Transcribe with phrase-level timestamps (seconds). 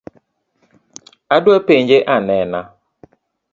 [1.35, 2.59] Adwa penje anena